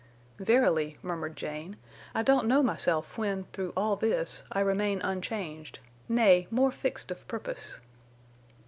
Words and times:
"Verily," 0.39 0.97
murmured 1.03 1.35
Jane, 1.35 1.77
"I 2.15 2.23
don't 2.23 2.47
know 2.47 2.63
myself 2.63 3.19
when, 3.19 3.43
through 3.53 3.71
all 3.77 3.95
this, 3.95 4.41
I 4.51 4.61
remain 4.61 4.99
unchanged—nay, 5.03 6.47
more 6.49 6.71
fixed 6.71 7.11
of 7.11 7.27
purpose." 7.27 7.77